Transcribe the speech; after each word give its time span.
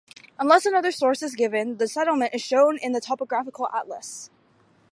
Unless 0.39 0.65
another 0.65 0.91
source 0.91 1.21
is 1.21 1.35
given, 1.35 1.77
the 1.77 1.87
settlement 1.87 2.33
is 2.33 2.41
shown 2.41 2.79
in 2.79 2.91
the 2.91 2.99
topographical 3.01 3.69
atlas. 3.71 4.31